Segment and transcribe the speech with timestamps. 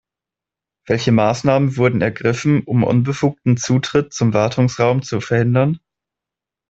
[0.87, 5.79] Welche Maßnahmen wurden ergriffen, um unbefugten Zutritt zum Wartungsraum zu verhindern?